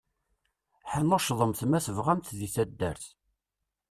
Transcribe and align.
Ḥnuccḍemt 0.91 1.59
ma 1.69 1.79
tabɣamt 1.85 2.33
di 2.39 2.47
taddart. 2.53 3.05